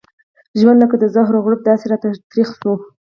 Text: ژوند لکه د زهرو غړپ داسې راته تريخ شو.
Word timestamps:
ژوند 0.59 0.79
لکه 0.83 0.95
د 0.99 1.05
زهرو 1.15 1.43
غړپ 1.45 1.61
داسې 1.69 1.85
راته 1.91 2.07
تريخ 2.31 2.49
شو. 2.59 2.73